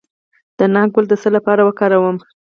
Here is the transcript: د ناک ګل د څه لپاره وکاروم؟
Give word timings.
د 0.57 0.59
ناک 0.73 0.89
ګل 0.95 1.05
د 1.09 1.13
څه 1.21 1.29
لپاره 1.35 1.61
وکاروم؟ 1.63 2.17